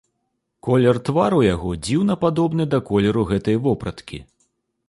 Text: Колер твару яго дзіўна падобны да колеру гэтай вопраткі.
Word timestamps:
Колер 0.67 0.99
твару 1.09 1.39
яго 1.47 1.69
дзіўна 1.87 2.13
падобны 2.25 2.63
да 2.75 2.83
колеру 2.91 3.29
гэтай 3.33 3.63
вопраткі. 3.69 4.17